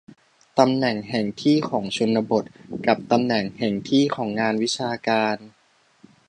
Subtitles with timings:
[0.59, 2.45] ตำแหน่งแห่งที่ของชนบท
[2.87, 5.35] กับตำแหน่งแห่งที่ของงานวิชาการ